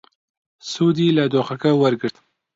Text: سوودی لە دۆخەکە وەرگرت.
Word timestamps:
سوودی 0.69 1.15
لە 1.17 1.25
دۆخەکە 1.33 1.71
وەرگرت. 1.81 2.15